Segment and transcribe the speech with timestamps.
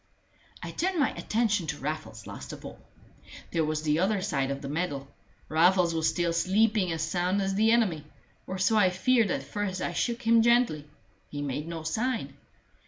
[0.63, 2.79] I turned my attention to Raffles last of all.
[3.51, 5.07] There was the other side of the medal.
[5.47, 8.05] Raffles was still sleeping as sound as the enemy
[8.47, 10.89] or so I feared at first I shook him gently:
[11.29, 12.33] he made no sign.